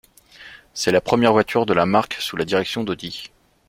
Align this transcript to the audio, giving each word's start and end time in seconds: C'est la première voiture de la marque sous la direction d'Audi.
C'est 0.73 0.91
la 0.91 0.99
première 0.99 1.31
voiture 1.31 1.67
de 1.67 1.73
la 1.75 1.85
marque 1.85 2.13
sous 2.15 2.35
la 2.35 2.43
direction 2.43 2.83
d'Audi. 2.83 3.29